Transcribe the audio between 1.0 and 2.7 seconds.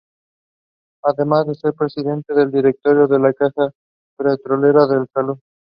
Además de ser presidente del